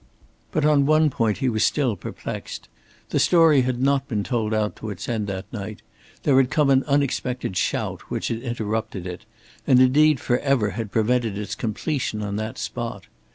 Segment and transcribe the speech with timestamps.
[0.51, 2.67] But on one point he was still perplexed.
[3.09, 5.83] The story had not been told out to its end that night:
[6.23, 9.25] there had come an unexpected shout, which had interrupted it,
[9.67, 13.05] and indeed forever had prevented its completion on that spot.